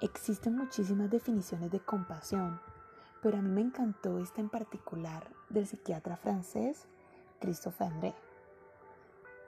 Existen 0.00 0.56
muchísimas 0.56 1.08
definiciones 1.08 1.70
de 1.70 1.80
compasión, 1.80 2.60
pero 3.24 3.38
a 3.38 3.40
mí 3.40 3.48
me 3.48 3.62
encantó 3.62 4.18
esta 4.18 4.42
en 4.42 4.50
particular 4.50 5.26
del 5.48 5.66
psiquiatra 5.66 6.14
francés 6.18 6.86
Christophe 7.40 7.82
André. 7.82 8.14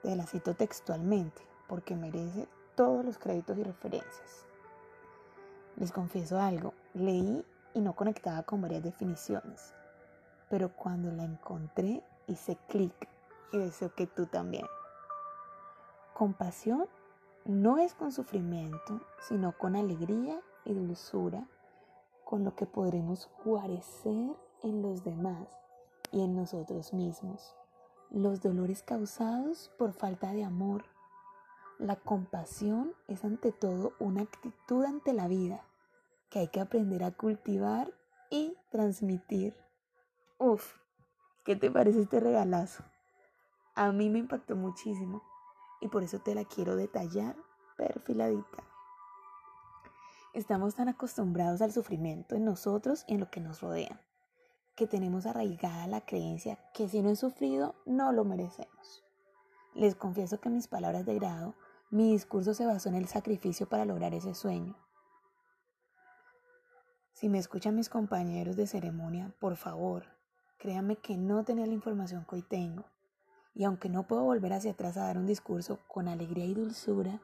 Te 0.01 0.15
la 0.15 0.25
cito 0.25 0.55
textualmente 0.55 1.43
porque 1.67 1.95
merece 1.95 2.47
todos 2.73 3.05
los 3.05 3.19
créditos 3.19 3.55
y 3.55 3.63
referencias. 3.63 4.47
Les 5.75 5.91
confieso 5.91 6.39
algo, 6.39 6.73
leí 6.95 7.45
y 7.75 7.81
no 7.81 7.93
conectaba 7.93 8.41
con 8.41 8.63
varias 8.63 8.81
definiciones, 8.81 9.75
pero 10.49 10.69
cuando 10.75 11.11
la 11.11 11.25
encontré 11.25 12.01
hice 12.25 12.57
clic 12.69 13.07
y 13.51 13.59
deseo 13.59 13.93
que 13.93 14.07
tú 14.07 14.25
también. 14.25 14.65
Compasión 16.15 16.87
no 17.45 17.77
es 17.77 17.93
con 17.93 18.11
sufrimiento, 18.11 19.01
sino 19.19 19.55
con 19.55 19.75
alegría 19.75 20.41
y 20.65 20.73
dulzura, 20.73 21.45
con 22.27 22.43
lo 22.43 22.55
que 22.55 22.65
podremos 22.65 23.29
guarecer 23.45 24.35
en 24.61 24.81
los 24.81 25.05
demás 25.05 25.47
y 26.11 26.21
en 26.21 26.35
nosotros 26.35 26.93
mismos. 26.93 27.55
Los 28.09 28.41
dolores 28.41 28.83
causados 28.83 29.71
por 29.77 29.93
falta 29.93 30.33
de 30.33 30.43
amor. 30.43 30.83
La 31.79 31.95
compasión 31.95 32.93
es 33.07 33.23
ante 33.23 33.53
todo 33.53 33.93
una 33.99 34.23
actitud 34.23 34.83
ante 34.83 35.13
la 35.13 35.29
vida 35.29 35.63
que 36.29 36.39
hay 36.39 36.47
que 36.49 36.59
aprender 36.59 37.05
a 37.05 37.11
cultivar 37.11 37.93
y 38.29 38.57
transmitir. 38.71 39.55
Uf, 40.37 40.75
¿qué 41.45 41.55
te 41.55 41.71
parece 41.71 42.01
este 42.01 42.19
regalazo? 42.19 42.83
A 43.73 43.93
mí 43.93 44.09
me 44.09 44.19
impactó 44.19 44.57
muchísimo 44.57 45.23
y 45.79 45.87
por 45.87 46.03
eso 46.03 46.19
te 46.19 46.35
la 46.35 46.43
quiero 46.43 46.75
detallar 46.75 47.37
perfiladita. 47.77 48.66
Estamos 50.33 50.75
tan 50.75 50.89
acostumbrados 50.89 51.61
al 51.61 51.71
sufrimiento 51.71 52.35
en 52.35 52.45
nosotros 52.45 53.05
y 53.07 53.13
en 53.13 53.21
lo 53.21 53.31
que 53.31 53.39
nos 53.39 53.61
rodea, 53.61 54.01
que 54.75 54.85
tenemos 54.85 55.25
arraigada 55.25 55.87
la 55.87 56.01
creencia 56.01 56.59
que 56.73 56.87
si 56.89 57.01
no 57.01 57.09
he 57.09 57.15
sufrido, 57.15 57.75
no 57.85 58.11
lo 58.11 58.23
merecemos. 58.23 59.03
Les 59.73 59.95
confieso 59.95 60.39
que 60.39 60.49
mis 60.49 60.67
palabras 60.67 61.05
de 61.05 61.15
grado, 61.15 61.55
mi 61.89 62.11
discurso 62.11 62.53
se 62.53 62.65
basó 62.65 62.89
en 62.89 62.95
el 62.95 63.07
sacrificio 63.07 63.69
para 63.69 63.85
lograr 63.85 64.13
ese 64.13 64.35
sueño. 64.35 64.75
Si 67.13 67.29
me 67.29 67.39
escuchan 67.39 67.75
mis 67.75 67.89
compañeros 67.89 68.55
de 68.57 68.67
ceremonia, 68.67 69.33
por 69.39 69.55
favor, 69.55 70.03
créanme 70.59 70.97
que 70.97 71.17
no 71.17 71.43
tenía 71.43 71.65
la 71.65 71.73
información 71.73 72.25
que 72.29 72.35
hoy 72.35 72.41
tengo. 72.43 72.85
Y 73.55 73.63
aunque 73.63 73.89
no 73.89 74.05
puedo 74.05 74.23
volver 74.23 74.53
hacia 74.53 74.71
atrás 74.71 74.97
a 74.97 75.03
dar 75.03 75.17
un 75.17 75.25
discurso 75.25 75.79
con 75.87 76.07
alegría 76.07 76.45
y 76.45 76.53
dulzura, 76.53 77.21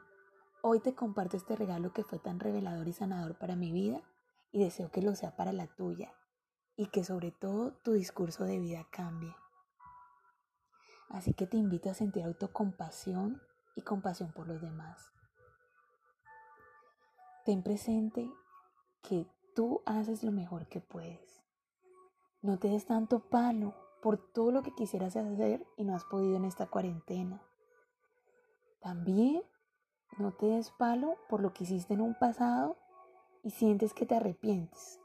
Hoy 0.66 0.80
te 0.80 0.96
comparto 0.96 1.36
este 1.36 1.58
regalo 1.58 1.92
que 1.92 2.06
fue 2.06 2.20
tan 2.20 2.40
revelador 2.40 2.88
y 2.88 2.94
sanador 2.94 3.38
para 3.38 3.58
mi 3.58 3.74
vida 3.74 4.02
y 4.50 4.64
deseo 4.64 4.90
que 4.92 5.02
lo 5.02 5.14
sea 5.14 5.36
para 5.36 5.52
la 5.52 5.68
tuya 5.68 6.14
y 6.78 6.86
que 6.86 7.04
sobre 7.04 7.32
todo 7.32 7.74
tu 7.84 7.92
discurso 7.92 8.46
de 8.46 8.60
vida 8.60 8.88
cambie. 8.90 9.36
Así 11.10 11.34
que 11.34 11.48
te 11.48 11.58
invito 11.58 11.90
a 11.90 11.94
sentir 11.94 12.24
autocompasión 12.24 13.42
y 13.76 13.82
compasión 13.82 14.32
por 14.32 14.48
los 14.48 14.62
demás. 14.62 15.12
Ten 17.44 17.62
presente 17.62 18.32
que 19.02 19.28
tú 19.54 19.84
haces 19.86 20.24
lo 20.24 20.32
mejor 20.32 20.70
que 20.70 20.80
puedes. 20.80 21.44
No 22.42 22.58
te 22.58 22.70
des 22.70 22.86
tanto 22.86 23.20
palo 23.20 23.76
por 24.02 24.32
todo 24.32 24.54
lo 24.54 24.64
que 24.64 24.74
quisieras 24.74 25.18
hacer 25.18 25.68
y 25.76 25.84
no 25.84 25.94
has 25.94 26.06
podido 26.06 26.38
en 26.38 26.46
esta 26.46 26.68
cuarentena. 26.68 27.44
También 28.80 29.44
no 30.18 30.32
te 30.32 30.46
des 30.46 30.72
palo 30.72 31.18
por 31.30 31.42
lo 31.42 31.54
que 31.54 31.64
hiciste 31.64 31.94
en 31.94 32.02
un 32.02 32.16
pasado 32.16 32.78
y 33.44 33.52
sientes 33.52 33.94
que 33.94 34.06
te 34.06 34.16
arrepientes, 34.16 35.00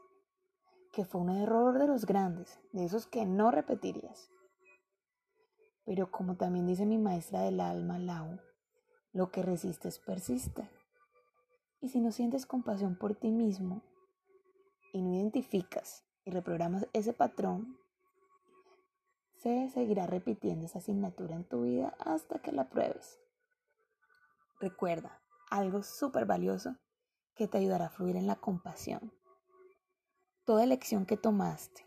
que 0.92 1.04
fue 1.04 1.20
un 1.20 1.30
error 1.30 1.78
de 1.78 1.86
los 1.86 2.06
grandes, 2.06 2.60
de 2.72 2.84
esos 2.84 3.06
que 3.06 3.26
no 3.26 3.50
repetirías. 3.50 4.30
Pero 5.84 6.10
como 6.10 6.36
también 6.36 6.66
dice 6.66 6.86
mi 6.86 6.98
maestra 6.98 7.40
del 7.42 7.60
alma, 7.60 7.98
Lau, 7.98 8.38
lo 9.12 9.30
que 9.30 9.42
resistes 9.42 9.98
persiste. 9.98 10.68
Y 11.80 11.88
si 11.88 12.00
no 12.00 12.12
sientes 12.12 12.46
compasión 12.46 12.96
por 12.96 13.14
ti 13.14 13.30
mismo 13.30 13.82
y 14.92 15.02
no 15.02 15.14
identificas 15.14 16.04
y 16.24 16.30
reprogramas 16.30 16.86
ese 16.92 17.12
patrón, 17.12 17.78
se 19.38 19.70
seguirá 19.70 20.06
repitiendo 20.06 20.66
esa 20.66 20.80
asignatura 20.80 21.36
en 21.36 21.44
tu 21.44 21.62
vida 21.62 21.94
hasta 22.00 22.40
que 22.40 22.52
la 22.52 22.68
pruebes. 22.68 23.18
Recuerda 24.60 25.20
algo 25.50 25.82
súper 25.82 26.26
valioso 26.26 26.76
que 27.36 27.46
te 27.46 27.58
ayudará 27.58 27.86
a 27.86 27.90
fluir 27.90 28.16
en 28.16 28.26
la 28.26 28.36
compasión. 28.36 29.12
Toda 30.44 30.64
elección 30.64 31.06
que 31.06 31.16
tomaste 31.16 31.86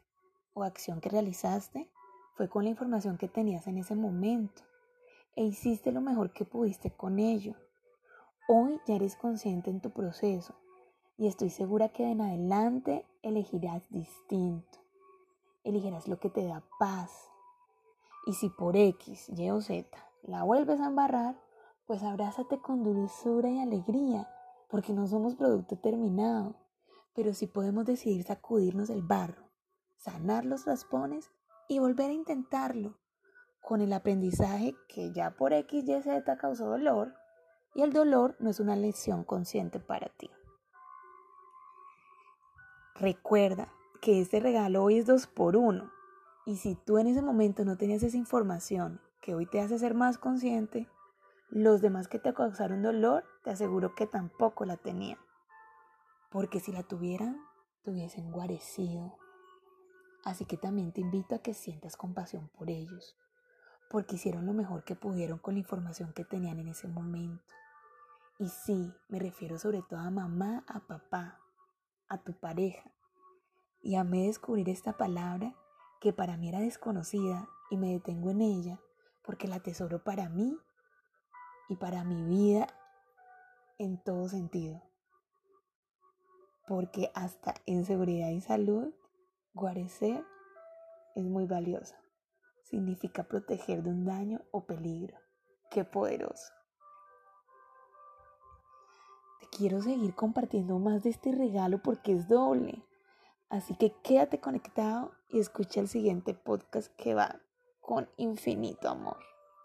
o 0.54 0.64
acción 0.64 1.02
que 1.02 1.10
realizaste 1.10 1.92
fue 2.36 2.48
con 2.48 2.64
la 2.64 2.70
información 2.70 3.18
que 3.18 3.28
tenías 3.28 3.68
en 3.68 3.78
ese 3.78 3.96
momento 3.96 4.64
e 5.36 5.44
hiciste 5.44 5.92
lo 5.92 6.02
mejor 6.02 6.32
que 6.32 6.46
pudiste 6.46 6.92
con 6.92 7.20
ello. 7.20 7.56
Hoy 8.48 8.80
ya 8.88 8.96
eres 8.96 9.16
consciente 9.16 9.70
en 9.70 9.82
tu 9.82 9.92
proceso 9.92 10.56
y 11.18 11.28
estoy 11.28 11.50
segura 11.50 11.90
que 11.90 12.04
de 12.04 12.12
en 12.12 12.22
adelante 12.22 13.06
elegirás 13.22 13.84
distinto. 13.90 14.80
Elegirás 15.64 16.08
lo 16.08 16.20
que 16.20 16.30
te 16.30 16.46
da 16.46 16.64
paz. 16.80 17.12
Y 18.26 18.34
si 18.34 18.50
por 18.50 18.78
X, 18.78 19.30
Y 19.30 19.50
o 19.52 19.62
Z 19.62 19.90
la 20.24 20.44
vuelves 20.44 20.80
a 20.80 20.88
embarrar, 20.88 21.36
pues 21.92 22.04
abrázate 22.04 22.62
con 22.62 22.86
dulzura 22.86 23.50
y 23.50 23.60
alegría, 23.60 24.26
porque 24.70 24.94
no 24.94 25.08
somos 25.08 25.36
producto 25.36 25.78
terminado, 25.78 26.56
pero 27.14 27.34
sí 27.34 27.48
podemos 27.48 27.86
decidir 27.86 28.24
sacudirnos 28.24 28.90
el 28.90 29.02
barro, 29.02 29.50
sanar 29.98 30.46
los 30.46 30.64
raspones 30.64 31.34
y 31.68 31.80
volver 31.80 32.10
a 32.10 32.14
intentarlo, 32.14 32.98
con 33.60 33.82
el 33.82 33.92
aprendizaje 33.92 34.74
que 34.88 35.12
ya 35.12 35.32
por 35.32 35.52
X, 35.52 35.84
Y, 35.86 36.02
Z 36.02 36.38
causó 36.38 36.68
dolor, 36.68 37.14
y 37.76 37.82
el 37.82 37.92
dolor 37.92 38.38
no 38.40 38.50
es 38.50 38.62
una 38.62 38.78
lección 38.78 39.26
consciente 39.26 39.82
para 39.82 40.08
ti. 40.08 40.30
Recuerda 42.96 43.68
que 44.02 44.22
este 44.22 44.40
regalo 44.40 44.82
hoy 44.82 45.00
es 45.00 45.08
dos 45.08 45.28
por 45.28 45.58
uno, 45.58 45.92
y 46.46 46.56
si 46.56 46.76
tú 46.76 47.00
en 47.00 47.08
ese 47.08 47.22
momento 47.22 47.66
no 47.66 47.76
tenías 47.76 48.02
esa 48.02 48.16
información 48.16 49.02
que 49.20 49.36
hoy 49.36 49.46
te 49.46 49.60
hace 49.60 49.78
ser 49.78 49.94
más 49.94 50.18
consciente, 50.18 50.88
los 51.52 51.82
demás 51.82 52.08
que 52.08 52.18
te 52.18 52.34
causaron 52.34 52.82
dolor, 52.82 53.26
te 53.44 53.52
aseguro 53.52 53.94
que 53.94 54.08
tampoco 54.08 54.66
la 54.66 54.78
tenían. 54.78 55.20
Porque 56.32 56.62
si 56.62 56.72
la 56.72 56.84
tuvieran, 56.84 57.38
te 57.84 57.92
guarecido. 58.32 59.18
Así 60.24 60.46
que 60.46 60.56
también 60.56 60.94
te 60.94 61.02
invito 61.02 61.36
a 61.36 61.40
que 61.40 61.54
sientas 61.54 61.98
compasión 61.98 62.48
por 62.58 62.70
ellos, 62.70 63.18
porque 63.90 64.16
hicieron 64.16 64.46
lo 64.46 64.54
mejor 64.54 64.86
que 64.86 64.96
pudieron 64.96 65.40
con 65.40 65.56
la 65.56 65.60
información 65.60 66.14
que 66.14 66.24
tenían 66.24 66.60
en 66.60 66.70
ese 66.70 66.88
momento. 66.88 67.44
Y 68.40 68.48
sí, 68.48 68.94
me 69.10 69.20
refiero 69.20 69.58
sobre 69.60 69.82
todo 69.82 70.00
a 70.00 70.10
mamá, 70.10 70.64
a 70.68 70.80
papá, 70.80 71.40
a 72.08 72.18
tu 72.20 72.34
pareja. 72.34 72.90
Y 73.82 73.96
amé 73.96 74.28
descubrir 74.28 74.70
esta 74.70 74.96
palabra 74.96 75.54
que 76.00 76.14
para 76.14 76.38
mí 76.38 76.50
era 76.50 76.60
desconocida 76.60 77.50
y 77.70 77.78
me 77.78 77.92
detengo 77.92 78.32
en 78.32 78.42
ella 78.42 78.80
porque 79.24 79.48
la 79.48 79.60
tesoro 79.60 80.04
para 80.04 80.30
mí 80.30 80.58
y 81.72 81.78
para 81.78 82.04
mi 82.04 82.22
vida 82.26 82.68
en 83.78 83.98
todo 83.98 84.28
sentido. 84.28 84.82
Porque 86.68 87.12
hasta 87.16 87.54
en 87.66 87.86
seguridad 87.86 88.28
y 88.28 88.42
salud, 88.42 88.94
guarecer 89.54 90.26
es 91.16 91.24
muy 91.24 91.46
valiosa. 91.46 91.98
Significa 92.64 93.24
proteger 93.24 93.84
de 93.84 93.90
un 93.90 94.04
daño 94.04 94.42
o 94.52 94.66
peligro. 94.66 95.18
Qué 95.70 95.86
poderoso. 95.86 96.52
Te 99.40 99.48
quiero 99.58 99.82
seguir 99.82 100.14
compartiendo 100.14 100.78
más 100.78 101.04
de 101.04 101.12
este 101.12 101.32
regalo 101.32 101.82
porque 101.82 102.12
es 102.12 102.28
doble. 102.28 102.84
Así 103.48 103.76
que 103.76 103.94
quédate 104.04 104.42
conectado 104.42 105.14
y 105.30 105.40
escucha 105.40 105.80
el 105.80 105.88
siguiente 105.88 106.34
podcast 106.34 106.94
que 106.98 107.14
va 107.14 107.40
con 107.80 108.10
infinito 108.18 108.90
amor 108.90 109.20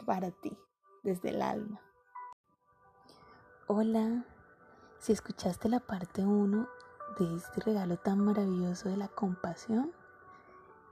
para 0.07 0.31
ti, 0.31 0.57
desde 1.03 1.31
el 1.31 1.43
alma. 1.43 1.81
Hola, 3.69 4.25
si 5.01 5.13
escuchaste 5.13 5.69
la 5.69 5.81
parte 5.81 6.25
1 6.25 6.69
de 7.19 7.35
este 7.35 7.61
regalo 7.63 7.97
tan 7.97 8.21
maravilloso 8.21 8.89
de 8.89 8.97
la 8.97 9.09
compasión, 9.09 9.93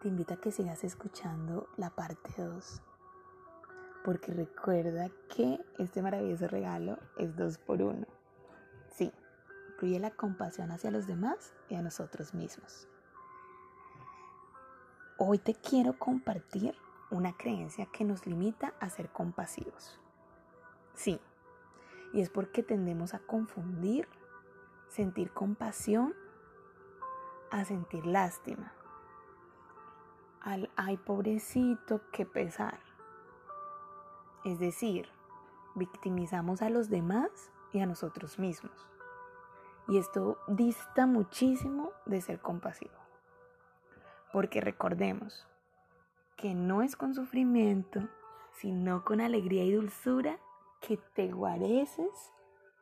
te 0.01 0.09
invito 0.09 0.35
a 0.35 0.39
que 0.39 0.51
sigas 0.51 0.83
escuchando 0.83 1.69
la 1.77 1.91
parte 1.91 2.35
2. 2.37 2.83
porque 4.05 4.33
recuerda 4.33 5.09
que 5.35 5.65
este 5.79 6.03
maravilloso 6.03 6.49
regalo 6.49 6.99
es 7.17 7.37
dos 7.37 7.59
por 7.59 7.81
uno. 7.81 8.07
Sí, 8.91 9.13
incluye 9.71 10.01
la 10.01 10.11
compasión 10.11 10.73
hacia 10.73 10.91
los 10.91 11.07
demás 11.07 11.55
y 11.69 11.77
a 11.77 11.83
nosotros 11.83 12.35
mismos. 12.35 12.89
Hoy 15.17 15.39
te 15.39 15.55
quiero 15.55 15.97
compartir 15.97 16.75
una 17.13 17.37
creencia 17.37 17.87
que 17.87 18.05
nos 18.05 18.27
limita 18.27 18.75
a 18.81 18.91
ser 18.91 19.11
compasivos. 19.11 20.01
Sí, 20.95 21.21
y 22.15 22.23
es 22.23 22.31
porque 22.31 22.63
tendemos 22.63 23.13
a 23.13 23.19
confundir 23.19 24.09
sentir 24.89 25.33
compasión 25.33 26.15
a 27.51 27.65
sentir 27.65 28.07
lástima. 28.07 28.73
Al 30.41 30.71
ay 30.77 30.97
pobrecito, 30.97 32.01
qué 32.13 32.27
pesar. 32.27 32.79
Es 34.45 34.59
decir, 34.59 35.09
victimizamos 35.75 36.63
a 36.63 36.71
los 36.71 36.91
demás 36.91 37.31
y 37.73 37.81
a 37.81 37.87
nosotros 37.87 38.39
mismos. 38.39 38.89
Y 39.87 39.99
esto 39.99 40.39
dista 40.49 41.07
muchísimo 41.07 41.93
de 42.07 42.21
ser 42.21 42.41
compasivo. 42.41 42.99
Porque 44.33 44.61
recordemos 44.61 45.47
que 46.37 46.55
no 46.55 46.83
es 46.83 46.97
con 46.97 47.15
sufrimiento, 47.15 48.01
sino 48.53 49.05
con 49.05 49.21
alegría 49.21 49.65
y 49.65 49.73
dulzura 49.73 50.39
que 50.87 50.99
te 51.15 51.29
guareces 51.29 52.33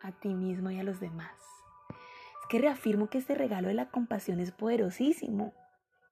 a 0.00 0.12
ti 0.12 0.34
mismo 0.34 0.70
y 0.70 0.80
a 0.80 0.82
los 0.82 0.98
demás. 0.98 1.38
Es 1.88 2.48
que 2.48 2.58
reafirmo 2.58 3.08
que 3.08 3.18
este 3.18 3.34
regalo 3.34 3.68
de 3.68 3.74
la 3.74 3.90
compasión 3.90 4.40
es 4.40 4.50
poderosísimo, 4.50 5.54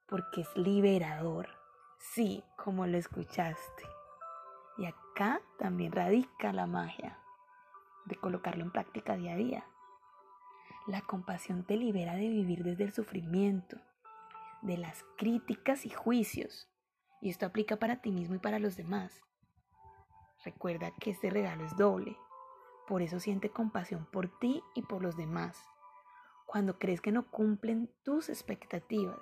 porque 0.09 0.43
es 0.43 0.57
liberador. 0.57 1.49
Sí, 1.99 2.45
como 2.57 2.87
lo 2.87 2.97
escuchaste. 2.97 3.85
Y 4.79 4.87
acá 4.87 5.41
también 5.59 5.93
radica 5.93 6.53
la 6.53 6.67
magia 6.67 7.19
de 8.07 8.17
colocarlo 8.17 8.63
en 8.63 8.71
práctica 8.71 9.17
día 9.17 9.33
a 9.33 9.37
día. 9.37 9.65
La 10.87 11.03
compasión 11.03 11.65
te 11.65 11.77
libera 11.77 12.15
de 12.15 12.29
vivir 12.29 12.63
desde 12.63 12.85
el 12.85 12.93
sufrimiento, 12.93 13.77
de 14.63 14.79
las 14.79 15.05
críticas 15.19 15.85
y 15.85 15.91
juicios. 15.91 16.69
Y 17.21 17.31
esto 17.31 17.47
aplica 17.47 17.77
para 17.77 18.01
ti 18.01 18.13
mismo 18.13 18.37
y 18.37 18.39
para 18.39 18.59
los 18.59 18.77
demás. 18.77 19.21
Recuerda 20.45 20.93
que 20.93 21.11
este 21.11 21.29
regalo 21.29 21.65
es 21.65 21.77
doble. 21.77 22.17
Por 22.89 23.03
eso 23.03 23.21
siente 23.21 23.51
compasión 23.51 24.07
por 24.11 24.29
ti 24.39 24.63
y 24.75 24.83
por 24.83 25.03
los 25.03 25.17
demás. 25.17 25.63
Cuando 26.47 26.79
crees 26.79 27.01
que 27.01 27.13
no 27.13 27.31
cumplen 27.31 27.91
tus 28.05 28.29
expectativas. 28.29 29.21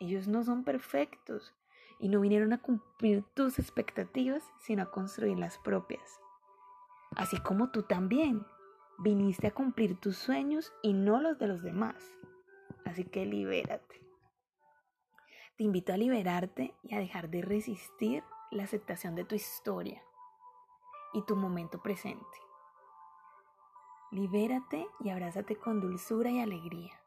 Ellos 0.00 0.26
no 0.26 0.42
son 0.42 0.64
perfectos 0.64 1.54
y 2.00 2.08
no 2.08 2.20
vinieron 2.20 2.52
a 2.52 2.60
cumplir 2.60 3.24
tus 3.34 3.58
expectativas, 3.58 4.42
sino 4.58 4.82
a 4.82 4.90
construir 4.90 5.38
las 5.38 5.58
propias. 5.58 6.20
Así 7.14 7.40
como 7.40 7.70
tú 7.70 7.84
también 7.84 8.44
viniste 8.98 9.46
a 9.46 9.54
cumplir 9.54 9.98
tus 10.00 10.18
sueños 10.18 10.72
y 10.82 10.92
no 10.92 11.20
los 11.20 11.38
de 11.38 11.46
los 11.46 11.62
demás. 11.62 12.18
Así 12.84 13.04
que 13.04 13.24
libérate. 13.24 14.02
Te 15.56 15.64
invito 15.64 15.92
a 15.92 15.96
liberarte 15.96 16.74
y 16.82 16.94
a 16.94 16.98
dejar 16.98 17.30
de 17.30 17.40
resistir 17.40 18.22
la 18.50 18.64
aceptación 18.64 19.14
de 19.14 19.24
tu 19.24 19.34
historia 19.34 20.02
y 21.16 21.22
tu 21.22 21.34
momento 21.34 21.82
presente. 21.82 22.38
Libérate 24.12 24.86
y 25.00 25.10
abrázate 25.10 25.56
con 25.56 25.80
dulzura 25.80 26.30
y 26.30 26.40
alegría 26.40 27.00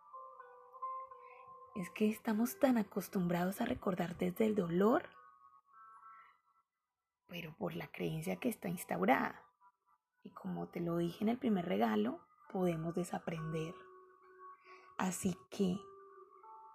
es 1.76 1.90
que 1.92 2.10
estamos 2.10 2.60
tan 2.60 2.78
acostumbrados 2.78 3.62
a 3.62 3.66
recordar 3.66 4.18
desde 4.18 4.46
el 4.46 4.56
dolor, 4.56 5.04
pero 7.28 7.54
por 7.58 7.74
la 7.74 7.88
creencia 7.88 8.36
que 8.36 8.50
está 8.50 8.68
instaurada. 8.68 9.42
Y 10.24 10.32
como 10.32 10.68
te 10.68 10.82
lo 10.82 10.98
dije 10.98 11.24
en 11.24 11.30
el 11.30 11.38
primer 11.38 11.66
regalo, 11.66 12.20
podemos 12.52 12.96
desaprender. 12.96 13.74
Así 14.98 15.38
que 15.50 15.80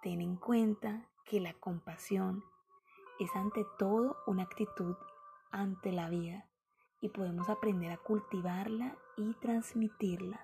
ten 0.01 0.21
en 0.21 0.37
cuenta 0.37 1.07
que 1.25 1.39
la 1.39 1.53
compasión 1.53 2.43
es 3.19 3.29
ante 3.35 3.63
todo 3.77 4.17
una 4.25 4.43
actitud 4.43 4.95
ante 5.51 5.91
la 5.91 6.09
vida 6.09 6.49
y 7.01 7.09
podemos 7.09 7.49
aprender 7.49 7.91
a 7.91 7.97
cultivarla 7.97 8.97
y 9.17 9.33
transmitirla, 9.35 10.39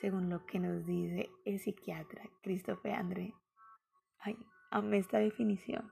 según 0.00 0.30
lo 0.30 0.46
que 0.46 0.58
nos 0.58 0.86
dice 0.86 1.30
el 1.44 1.60
psiquiatra 1.60 2.22
Christopher 2.42 2.94
André 2.94 3.34
Ay, 4.22 4.36
amé 4.70 4.98
esta 4.98 5.18
definición. 5.18 5.90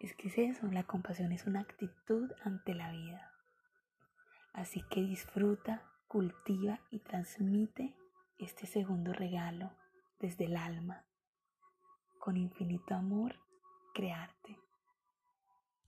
Es 0.00 0.14
que 0.14 0.28
es 0.28 0.38
eso, 0.38 0.66
la 0.68 0.84
compasión 0.84 1.32
es 1.32 1.46
una 1.46 1.60
actitud 1.60 2.30
ante 2.44 2.74
la 2.74 2.90
vida. 2.90 3.30
Así 4.54 4.82
que 4.88 5.02
disfruta, 5.02 5.82
cultiva 6.08 6.80
y 6.90 7.00
transmite 7.00 7.94
este 8.38 8.66
segundo 8.66 9.12
regalo 9.12 9.70
desde 10.18 10.46
el 10.46 10.56
alma. 10.56 11.04
Con 12.18 12.38
infinito 12.38 12.94
amor, 12.94 13.36
crearte. 13.92 14.58